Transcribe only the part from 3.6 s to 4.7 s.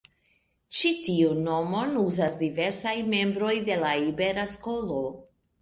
de la Ibera